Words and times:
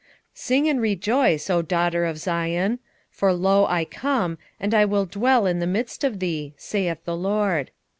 2:10 0.01 0.07
Sing 0.33 0.67
and 0.67 0.81
rejoice, 0.81 1.47
O 1.47 1.61
daughter 1.61 2.05
of 2.05 2.17
Zion: 2.17 2.79
for, 3.11 3.31
lo, 3.31 3.67
I 3.67 3.85
come, 3.85 4.39
and 4.59 4.73
I 4.73 4.83
will 4.83 5.05
dwell 5.05 5.45
in 5.45 5.59
the 5.59 5.67
midst 5.67 6.03
of 6.03 6.17
thee, 6.17 6.55
saith 6.57 7.05
the 7.05 7.15
LORD. 7.15 7.69